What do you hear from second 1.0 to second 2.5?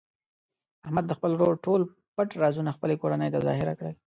د خپل ورور ټول پټ